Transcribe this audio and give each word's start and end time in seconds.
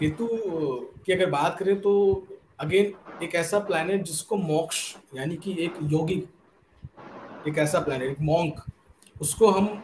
केतु, 0.00 0.26
की 1.06 1.12
अगर 1.12 1.30
बात 1.30 1.58
करें 1.58 1.80
तो 1.80 2.26
अगेन 2.60 2.92
एक 3.22 3.34
ऐसा 3.34 3.58
प्लैनेट 3.58 4.02
जिसको 4.02 4.36
मोक्ष, 4.36 4.96
यानी 5.14 5.36
कि 5.36 5.56
एक 5.64 5.74
योगी, 5.82 6.22
एक 7.48 7.58
ऐसा 7.58 7.80
प्लैनेट 7.80 8.10
एक 8.10 8.20
मॉन्क 8.20 8.62
उसको 9.20 9.50
हम 9.50 9.82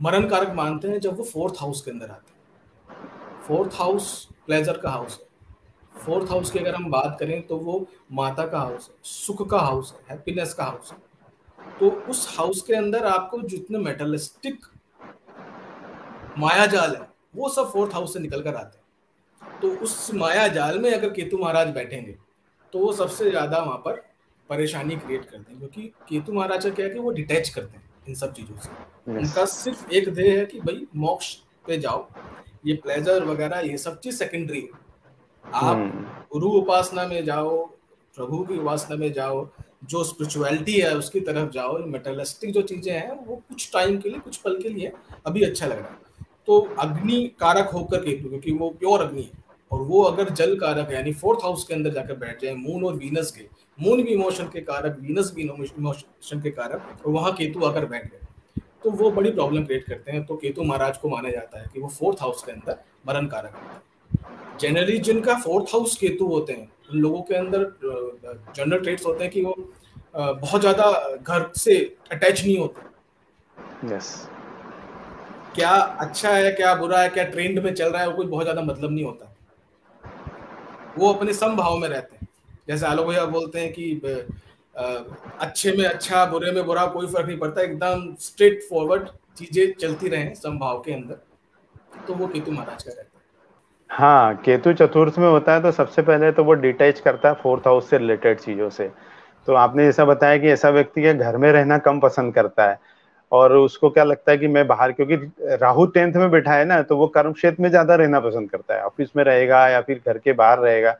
मरण 0.00 0.28
कारक 0.28 0.52
मानते 0.54 0.88
हैं 0.88 1.00
जब 1.00 1.16
वो 1.18 1.24
फोर्थ 1.24 1.54
हाउस 1.60 1.80
के 1.82 1.90
अंदर 1.90 2.10
आते 2.10 2.32
हैं। 2.32 3.40
फोर्थ 3.46 3.74
हाउस 3.74 4.28
प्लेजर 4.46 4.78
का 4.78 4.90
हाउस 4.90 5.18
है। 5.20 5.26
फोर्थ 6.00 6.30
हाउस 6.30 6.50
की 6.50 6.58
अगर 6.58 6.74
हम 6.74 6.90
बात 6.90 7.16
करें 7.20 7.40
तो 7.46 7.56
वो 7.56 7.86
माता 8.12 8.46
का 8.46 8.58
हाउस 8.58 8.88
है, 8.88 8.96
सुख 9.02 9.48
का 9.50 9.58
हाउस 9.58 9.92
है 9.92 10.04
हैप्पीनेस 10.10 10.54
का 10.54 10.64
हाउस 10.64 10.92
है। 10.92 10.98
तो 11.78 11.90
उस 12.10 12.26
हाउस 12.38 12.62
के 12.62 12.74
अंदर 12.74 13.06
आपको 13.06 13.40
जितने 13.42 13.78
मेटलिस्टिक 13.78 14.66
माया 16.38 16.66
जाल 16.66 16.96
है, 16.96 17.08
वो 17.36 17.48
सब 17.48 17.70
फोर्थ 17.72 17.94
हाउस 17.94 18.12
से 18.14 18.20
निकल 18.20 18.42
कर 18.42 18.54
आते 18.54 18.78
हैं। 18.78 18.84
तो 19.62 19.68
उस 19.78 20.10
माया 20.14 20.46
जाल 20.48 20.78
में 20.78 20.90
अगर 20.92 21.10
केतु 21.10 21.38
महाराज 21.38 21.68
बैठेंगे 21.74 22.16
तो 22.72 22.78
वो 22.78 22.92
सबसे 22.92 23.30
ज़्यादा 23.30 23.58
वहाँ 23.58 23.78
पर 23.78 24.02
परेशानी 24.50 24.96
क्रिएट 24.96 25.24
करते 25.24 25.52
हैं 25.52 25.58
क्योंकि 25.58 25.82
केतु 26.08 26.32
महाराज 26.32 26.64
का 26.64 26.70
क्या 26.70 26.86
है 26.86 26.92
कि 26.92 26.98
वो 26.98 27.10
डिटैच 27.10 27.48
करते 27.48 27.76
हैं 27.76 27.84
इन 28.08 28.14
सब 28.14 28.32
चीज़ों 28.32 28.56
से 28.56 28.68
yes. 28.68 29.18
उनका 29.18 29.44
सिर्फ़ 29.44 29.90
एक 29.92 30.12
ध्येय 30.14 30.38
है 30.38 30.44
कि 30.46 30.60
भाई 30.60 30.86
मोक्ष 30.96 31.34
पे 31.66 31.78
जाओ 31.78 32.08
ये 32.66 32.74
प्लेजर 32.76 33.24
वगैरह 33.24 33.60
ये 33.60 33.78
सब 33.78 33.98
चीज़ 34.00 34.16
सेकेंडरी 34.16 34.60
है 34.60 34.84
आप 35.44 35.76
hmm. 35.76 36.32
गुरु 36.32 36.50
उपासना 36.52 37.06
में 37.06 37.24
जाओ 37.24 37.64
प्रभु 38.16 38.44
की 38.44 38.58
उपासना 38.58 38.96
में 38.96 39.12
जाओ 39.12 39.48
जो 39.84 40.02
स्पिरिचुअलिटी 40.04 40.78
है 40.80 40.96
उसकी 40.96 41.20
तरफ़ 41.20 41.50
जाओ 41.50 41.78
मेटलिस्टिक 41.86 42.52
जो 42.52 42.62
चीज़ें 42.64 42.92
हैं 42.92 43.10
वो 43.26 43.36
कुछ 43.48 43.70
टाइम 43.72 43.98
के 43.98 44.08
लिए 44.08 44.18
कुछ 44.18 44.36
पल 44.36 44.58
के 44.62 44.68
लिए 44.68 44.92
अभी 45.26 45.42
अच्छा 45.42 45.66
लग 45.66 45.78
रहा 45.78 45.88
है 45.88 46.05
तो 46.48 46.60
अग्नि 46.78 47.22
कारक 47.40 47.70
होकर 47.70 48.04
के, 48.04 48.12
क्योंकि 48.12 48.52
वो 48.52 48.68
प्योर 48.70 49.02
अग्नि 49.02 49.22
है, 49.22 49.44
और 49.70 49.80
वो 49.82 50.02
अगर 50.02 50.30
जल 50.30 50.56
कारक 50.58 50.92
यानी 50.92 51.12
फोर्थ 51.14 51.44
हाउस 51.44 51.64
के 51.64 51.74
अंदर 51.74 51.90
जाकर 51.92 52.14
बैठ 52.16 52.42
जाए 52.42 52.54
मून 52.56 52.84
और 52.84 52.94
वीनस 52.96 53.30
के 53.30 53.46
मून 53.78 54.02
भी 54.02 54.10
इमोशन 54.10 54.48
के 54.48 54.60
कारक 54.62 54.98
वीनस 55.00 55.32
भी 55.34 55.42
इमोशन 55.42 56.40
के 56.40 56.50
कारक 56.50 57.06
और 57.06 57.12
वहाँ 57.12 57.32
केतु 57.34 57.64
आकर 57.66 57.86
बैठ 57.86 58.10
गए 58.10 58.20
तो 58.84 58.90
वो 58.92 59.10
बड़ी 59.10 59.30
प्रॉब्लम 59.30 59.64
क्रिएट 59.64 59.84
करते 59.84 60.12
हैं 60.12 60.24
तो 60.26 60.36
केतु 60.36 60.64
महाराज 60.64 60.98
को 60.98 61.08
माना 61.08 61.30
जाता 61.30 61.60
है 61.60 61.66
कि 61.72 61.80
वो 61.80 61.88
फोर्थ 61.88 62.20
हाउस 62.20 62.42
के 62.42 62.52
अंदर 62.52 62.78
मरण 63.08 63.26
कारक 63.26 63.54
होता 63.54 63.74
है। 63.74 64.58
जनरली 64.60 64.98
जिनका 65.00 65.34
फोर्थ 65.36 65.74
हाउस 65.74 65.96
केतु 65.96 66.26
होते 66.26 66.52
हैं, 66.52 66.68
उन 66.90 66.98
लोगों 66.98 67.22
के 67.22 67.34
अंदर 67.34 67.64
जनरल 68.56 68.78
ट्रेट्स 68.78 69.06
होते 69.06 69.24
हैं 69.24 69.32
कि 69.32 69.42
वो 69.42 69.56
बहुत 70.14 70.60
ज़्यादा 70.60 71.16
घर 71.16 71.50
से 71.56 71.76
अटैच 72.12 72.44
नहीं 72.44 72.58
होते। 72.58 72.80
Yes. 73.88 74.06
क्या 75.56 75.70
अच्छा 75.70 76.30
है, 76.30 76.50
क्या 76.52 76.74
बुरा 76.74 77.00
है, 77.00 77.08
क्या 77.08 77.24
ट्रेंड 77.26 77.58
में 77.64 77.72
चल 77.74 77.90
रहा 77.92 78.02
है, 78.02 78.08
वो 78.08 78.16
कोई 78.16 78.26
बहुत 78.26 78.44
ज़्यादा 78.44 78.62
मतलब 78.62 78.90
नहीं 78.90 79.04
होता। 79.04 79.32
वो 80.98 81.12
अपने 81.12 81.32
समभाव 81.34 81.76
में 81.78 81.88
रहते 81.88 82.16
हैं। 82.16 82.28
जैसे 82.68 82.86
आलोक 82.86 83.06
भैया 83.06 83.24
बोलते 83.26 83.60
हैं 83.60 83.72
कि 83.72 83.90
अच्छे 85.40 85.72
में 85.72 85.84
अच्छा 85.84 86.24
बुरे 86.26 86.52
में 86.52 86.64
बुरा, 86.66 86.86
कोई 86.86 87.06
फ़र्क 87.06 87.26
नहीं 87.26 87.38
पड़ता। 87.38 87.62
एकदम 87.62 88.14
स्ट्रेट 88.20 88.62
फॉरवर्ड 88.70 89.08
चीज़ें 89.38 89.72
चलती 89.80 90.08
रहे 90.08 90.34
समभाव 90.34 90.80
के 90.80 90.92
अंदर। 90.92 92.04
तो 92.06 92.14
वो 92.14 92.26
केतु 92.26 92.52
महाराज 92.52 92.82
का 92.82 92.90
रहता 92.90 93.02
है। 93.02 93.14
हाँ 93.90 94.34
केतु 94.36 94.72
चतुर्थ 94.74 95.18
में 95.18 95.28
होता 95.28 95.54
है 95.54 95.62
तो 95.62 95.70
सबसे 95.72 96.02
पहले 96.02 96.30
तो 96.32 96.44
वो 96.44 96.52
डिटैच 96.54 97.00
करता 97.00 97.28
है 97.28 97.34
फोर्थ 97.34 97.66
हाउस 97.66 97.90
से 97.90 97.98
रिलेटेड 97.98 98.40
चीज़ों 98.40 98.68
से। 98.70 98.90
तो 99.48 99.54
आपने 99.54 99.84
जैसा 99.84 100.04
बताया 100.04 100.38
कि 100.38 100.48
ऐसा 100.48 100.70
व्यक्ति 100.70 101.02
के 101.02 101.14
घर 101.14 101.36
में 101.36 101.50
रहना 101.52 101.78
कम 101.78 102.00
पसंद 102.00 102.34
करता 102.34 102.68
है। 102.70 102.78
और 103.32 103.52
उसको 103.52 103.90
क्या 103.90 104.04
लगता 104.04 104.32
है 104.32 104.38
कि 104.38 104.48
मैं 104.48 104.66
बाहर 104.66 104.92
क्योंकि 104.92 105.14
राहु 105.56 105.86
टेंथ 105.86 106.14
में 106.14 106.30
बैठा 106.30 106.52
है 106.52 106.64
ना 106.64 106.80
तो 106.82 106.96
वो 106.96 107.06
कर्म 107.08 107.32
क्षेत्र 107.32 107.62
में 107.62 107.68
ज़्यादा 107.70 107.94
रहना 107.94 108.20
पसंद 108.20 108.50
करता 108.50 108.74
है। 108.74 108.82
ऑफ़िस 108.82 109.08
में 109.16 109.22
रहेगा 109.24 109.66
या 109.68 109.80
फिर 109.80 110.00
घर 110.06 110.18
के 110.18 110.32
बाहर 110.32 110.58
रहेगा। 110.58 110.92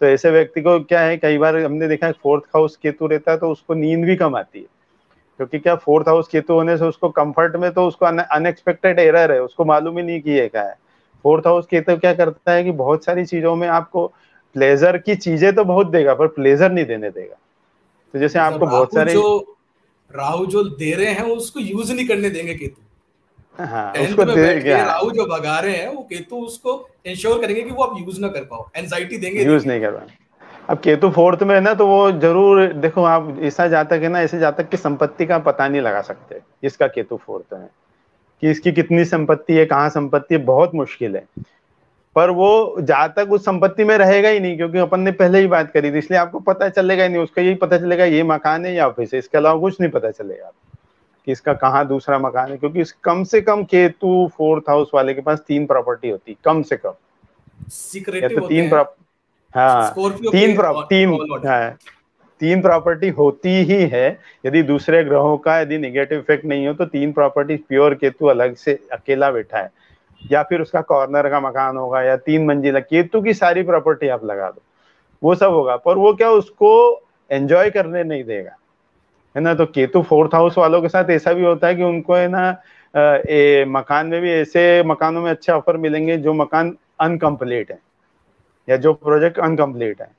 तो 0.00 0.06
ऐसे 0.06 0.30
व्यक्ति 0.30 0.60
को 0.60 0.78
क्या 0.80 1.00
है 1.00 1.16
कई 1.16 1.38
बार 1.38 1.56
हमने 1.56 1.88
देखा 1.88 2.06
है 2.06 2.12
फोर्थ 2.22 2.44
हाउस 2.56 2.76
केतु 2.76 3.06
रहता 3.06 3.32
है 3.32 3.38
तो 3.38 3.50
उसको 3.50 3.74
नींद 3.74 4.04
भी 4.04 4.16
कम 4.16 4.36
आती 4.36 4.58
है। 4.58 4.66
क्योंकि 5.40 5.58
क्या 5.58 5.74
फोर्थ 5.76 6.08
हाउस 6.08 6.28
केतु 6.28 6.54
होने 6.54 6.76
से 6.78 6.84
उसको 6.84 7.08
कंफर्ट 7.10 7.56
में 7.56 7.70
तो 7.72 7.86
उसको 7.88 8.06
अनएक्सपेक्टेड 8.06 8.98
एरर 8.98 9.32
है 9.32 9.40
उसको 9.42 9.64
मालूम 9.64 9.98
ही 9.98 10.04
नहीं 10.04 10.20
कि 10.20 10.48
क्या 10.48 10.62
है। 10.62 10.74
फोर्थ 11.24 11.46
हाउस 11.46 11.66
केतु 11.66 11.96
क्या 11.96 12.12
करता 12.14 12.52
है 12.52 12.64
कि 12.64 12.70
बहुत 12.72 13.04
सारी 13.04 13.24
चीज़ों 13.26 13.54
में 13.56 13.68
आपको 13.68 14.06
प्लेजर 14.54 14.98
की 14.98 15.14
चीज़ें 15.16 15.54
तो 15.54 15.64
बहुत 15.64 15.86
देगा 15.86 16.14
पर 16.14 16.26
प्लेजर 16.26 16.72
नहीं 16.72 16.84
देने 16.84 17.10
देगा। 17.10 17.36
तो 18.14 18.18
जैसे 18.18 18.38
आपको 18.38 18.66
बहुत 18.66 18.94
सारे 18.94 19.12
जो 19.12 19.53
राहु 20.10 20.46
जो 20.46 20.62
दे 20.70 20.92
रहे 20.94 21.12
हैं 21.12 21.22
उसको 21.32 21.60
यूज़ 21.60 21.92
नहीं 21.92 22.06
करने 22.08 22.30
देंगे 22.30 22.54
केतु। 22.54 22.82
हाँ, 23.58 23.92
उसको 23.94 24.24
दे 24.24 24.74
राहु 24.74 25.10
जो 25.10 25.24
भगा 25.26 25.58
रहे 25.60 25.76
हैं 25.76 25.88
वो 25.88 26.02
केतु 26.02 26.36
उसको 26.36 26.88
इंश्योर 27.06 27.40
करेंगे 27.40 27.62
कि 27.62 27.70
वो 27.70 27.82
आप 27.84 27.96
यूज़ 27.98 28.20
ना 28.20 28.28
कर 28.28 28.44
पाओ। 28.44 28.68
एंजाइटी 28.76 29.18
देंगे 29.18 29.44
यूज़ 29.44 29.66
नहीं। 29.68 29.80
कर 29.80 29.90
पाओ 29.90 30.06
अब 30.70 30.78
केतु 30.78 31.10
फोर्थ 31.10 31.42
में 31.42 31.54
है 31.54 31.60
ना 31.60 31.72
तो 31.74 31.86
वो 31.86 32.10
ज़रूर 32.12 32.66
देखो 32.82 33.02
आप 33.04 33.38
ऐसा 33.42 33.66
जातक 33.68 34.00
है 34.02 34.08
ना 34.08 34.20
ऐसे 34.20 34.38
जातक 34.38 34.68
की 34.68 34.76
संपत्ति 34.76 35.26
का 35.26 35.38
पता 35.40 35.68
नहीं 35.68 35.80
लगा 35.82 36.00
सकते 36.02 36.40
इसका 36.66 36.86
केतु 36.86 37.16
फोर्थ 37.16 37.54
है। 37.54 37.68
कि 38.42 38.50
इसकी 38.50 38.72
कितनी 38.72 39.04
संपत्ति 39.04 39.54
है 39.54 39.64
कहाँ 39.66 39.88
संपत्ति 39.90 40.34
है 40.34 40.40
बहुत 40.44 40.74
मुश्किल 40.74 41.16
है। 41.16 41.24
पर 42.16 42.30
वो 42.30 42.76
जहाँ 42.80 43.12
तक 43.16 43.32
उस 43.32 43.44
संपत्ति 43.44 43.84
में 43.84 43.96
रहेगा 43.98 44.28
ही 44.28 44.40
नहीं 44.40 44.56
क्योंकि 44.56 44.78
अपन 44.78 45.00
ने 45.00 45.12
पहले 45.12 45.38
ही 45.38 45.46
बात 45.46 45.70
करी 45.70 45.90
थी 45.92 45.98
इसलिए 45.98 46.18
आपको 46.18 46.40
पता 46.40 46.68
चलेगा 46.68 47.02
ही 47.02 47.08
नहीं 47.08 47.22
उसका 47.22 47.42
यही 47.42 47.54
पता 47.54 47.78
चलेगा 47.78 48.04
ये 48.04 48.22
मकान 48.22 48.66
है 48.66 48.74
या 48.74 48.86
ऑफ़िस 48.88 49.12
है 49.14 49.18
इसके 49.18 49.38
अलावा 49.38 49.60
कुछ 49.60 49.80
नहीं 49.80 49.90
पता 49.90 50.10
चलेगा 50.10 50.52
कि 51.26 51.32
इसका 51.32 51.52
कहाँ 51.54 51.86
दूसरा 51.88 52.18
मकान 52.18 52.50
है 52.50 52.56
क्योंकि 52.56 52.84
कम 53.04 53.24
से 53.24 53.40
कम 53.40 53.64
केतु 53.64 54.28
फोर्थ 54.36 54.68
हाउस 54.68 54.90
वाले 54.94 55.14
के 55.14 55.20
पास 55.20 55.38
तीन 55.48 55.66
प्रॉपर्टी 55.66 56.10
होती 56.10 56.36
कम 56.44 56.62
से 56.62 56.76
कम। 56.76 56.92
तो 58.30 58.46
तीन 58.48 58.68
हाँ। 59.54 59.90
तीन 60.30 60.56
तीन 60.88 61.18
हाँ 61.46 61.76
तीन 62.40 62.62
प्रॉपर्टी 62.62 63.08
होती 63.08 63.48
ही 63.64 63.82
है 63.92 64.06
यदि 64.46 64.62
दूसरे 64.62 65.02
ग्रहों 65.04 65.36
का 65.38 65.58
यदि 65.60 65.78
निगेटिव 65.78 66.18
इफ़ेक्ट 66.18 66.44
नहीं 66.44 66.66
हो 66.66 66.74
तो 66.74 66.84
तीन 66.86 67.12
प्रॉपर्टी 67.12 67.56
प्योर 67.68 67.94
केतु 67.94 68.26
अलग 68.26 68.54
से 68.56 68.78
अकेला 68.92 69.30
बैठा 69.30 69.58
है। 69.58 69.70
या 70.30 70.42
फिर 70.42 70.60
उसका 70.60 70.80
कॉर्नर 70.82 71.28
का 71.30 71.40
मकान 71.40 71.76
होगा 71.76 72.02
या 72.02 72.16
तीन 72.18 72.44
मंजिला 72.46 72.80
केतु 72.80 73.20
की 73.22 73.34
सारी 73.34 73.62
प्रॉपर्टी 73.62 74.08
आप 74.08 74.24
लगा 74.24 74.50
दो। 74.50 74.62
वो 75.22 75.34
सब 75.34 75.52
होगा 75.52 75.76
पर 75.76 75.96
वो 75.96 76.12
क्या 76.14 76.30
उसको 76.32 76.70
एंजॉय 77.30 77.70
करने 77.70 78.04
नहीं 78.04 78.24
देगा। 78.24 78.56
है 79.34 79.42
ना 79.42 79.54
तो 79.54 79.66
केतु 79.66 80.02
फोर्थ 80.02 80.34
हाउस 80.34 80.58
वालों 80.58 80.80
के 80.82 80.88
साथ 80.88 81.10
ऐसा 81.10 81.32
भी 81.32 81.44
होता 81.44 81.66
है 81.66 81.74
कि 81.74 81.82
उनको 81.82 82.14
है 82.14 82.28
ना 82.28 82.48
ए, 82.94 83.64
मकान 83.68 84.06
में 84.06 84.20
भी 84.22 84.32
ऐसे 84.32 84.82
मकानों 84.86 85.22
में 85.22 85.30
अच्छे 85.30 85.52
ऑफ़र 85.52 85.76
मिलेंगे 85.76 86.16
जो 86.16 86.32
मकान 86.34 86.76
अनकम्प्लीट 87.00 87.70
है 87.70 87.78
या 88.68 88.76
जो 88.76 88.92
प्रोजेक्ट 88.94 89.38
अनकम्प्लीट 89.38 90.00
है। 90.00 90.10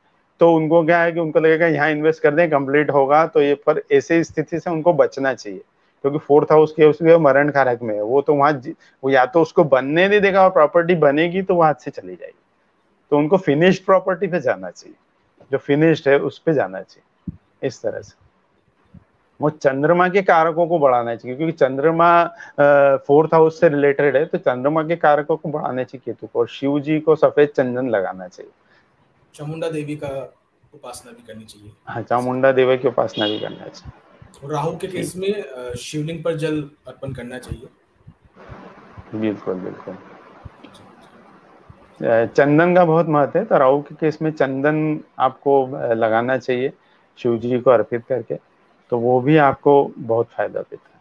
तो 0.41 0.51
उनको 0.53 0.83
क्या 0.85 1.01
है 1.01 1.11
कि 1.11 1.19
उनको 1.19 1.39
लगेगा 1.39 1.67
यहाँ 1.67 1.89
इन्वेस्ट 1.91 2.21
कर 2.23 2.33
दें 2.35 2.49
कंप्लीट 2.49 2.91
होगा 2.91 3.25
तो 3.27 3.41
ये 3.41 3.53
पर 3.67 3.81
ऐसे 3.91 4.23
स्थिति 4.23 4.59
से 4.59 4.69
उनको 4.69 4.93
बचना 4.93 5.33
चाहिए। 5.33 5.61
क्योंकि 6.05 6.19
फोर्थ 6.19 6.51
हाउस 6.51 6.71
के 6.71 6.85
उसके 6.85 7.17
मरण 7.17 7.49
कारक 7.51 7.81
में 7.81 7.93
है। 7.95 8.01
वो 8.03 8.21
तो 8.21 8.33
वहाँ 8.35 8.51
वो 9.03 9.09
या 9.09 9.25
तो 9.25 9.41
उसको 9.41 9.63
बनने 9.65 10.07
नहीं 10.07 10.19
देगा 10.21 10.43
और 10.43 10.49
प्रॉपर्टी 10.49 10.95
बनेगी 10.95 11.41
तो 11.41 11.55
वहाँ 11.55 11.75
से 11.81 11.91
चली 11.91 12.15
जाएगी। 12.15 12.37
तो 13.11 13.17
उनको 13.17 13.37
फिनिश्ड 13.37 13.83
प्रॉपर्टी 13.85 14.27
पे 14.27 14.39
जाना 14.41 14.69
चाहिए। 14.69 14.95
जो 15.51 15.57
फिनिश्ड 15.57 16.09
है 16.09 16.19
उस 16.19 16.37
पे 16.39 16.53
जाना 16.53 16.81
चाहिए। 16.81 17.67
इस 17.67 17.81
तरह 17.81 18.01
से। 18.01 18.13
वो 19.39 19.49
चंद्रमा 19.49 20.07
के 20.09 20.21
कारकों 20.21 20.67
को 20.67 20.79
बढ़ाना 20.79 21.15
चाहिए 21.15 21.37
क्योंकि 21.37 21.57
चंद्रमा 21.57 22.09
फोर्थ 23.07 23.33
हाउस 23.33 23.59
से 23.59 23.69
रिलेटेड 23.69 24.15
है 24.15 24.25
तो 24.25 24.37
चंद्रमा 24.37 24.83
के 24.83 24.95
कारकों 24.95 25.37
को 25.37 25.49
बढ़ाना 25.49 25.83
चाहिए 25.83 26.01
केतु 26.05 26.27
को 26.27 26.39
और 26.39 26.47
शिव 26.47 26.79
जी 26.79 26.99
को 26.99 27.15
सफ़ेद 27.15 27.49
चंदन 27.49 27.89
लगाना 27.89 28.27
चाहिए। 28.27 28.51
चामुंडा 29.35 29.69
देवी 29.69 29.95
का 29.95 30.15
उपासना 30.73 31.11
भी 31.11 31.27
करनी 31.27 31.45
चाहिए। 31.45 31.71
हाँ 31.87 32.01
चामुंडा 32.01 32.51
देवी 32.51 32.77
की 32.77 32.87
उपासना 32.87 33.27
भी 33.27 33.39
करना 33.39 33.67
चाहिए। 33.67 34.04
राहु 34.43 34.75
के 34.77 34.87
केस 34.87 35.15
में 35.15 35.73
शिवलिंग 35.77 36.23
पर 36.23 36.37
जल 36.37 36.61
अर्पण 36.87 37.13
करना 37.13 37.37
चाहिए। 37.39 37.67
बिल्कुल 39.15 39.55
बिल्कुल। 39.55 39.97
चंदन 42.27 42.73
का 42.75 42.83
बहुत 42.85 43.07
महत्व 43.07 43.39
है 43.39 43.45
तो 43.45 43.57
राहु 43.57 43.81
के 43.81 43.95
केस 43.95 44.21
में 44.21 44.31
चंदन 44.31 44.99
आपको 45.19 45.53
लगाना 45.95 46.37
चाहिए 46.37 46.73
शिव 47.19 47.37
जी 47.37 47.59
को 47.59 47.71
अर्पित 47.71 48.03
करके 48.09 48.35
तो 48.91 48.97
वो 48.99 49.19
भी 49.21 49.37
आपको 49.39 49.73
बहुत 49.97 50.27
फ़ायदा 50.27 50.61
देता 50.61 50.89
है। 50.89 50.94